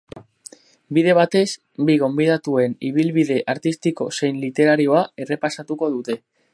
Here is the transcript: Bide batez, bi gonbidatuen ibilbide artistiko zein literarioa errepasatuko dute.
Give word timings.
Bide 0.97 1.13
batez, 1.19 1.43
bi 1.89 1.97
gonbidatuen 2.05 2.75
ibilbide 2.91 3.39
artistiko 3.57 4.11
zein 4.19 4.43
literarioa 4.47 5.05
errepasatuko 5.27 5.97
dute. 5.99 6.23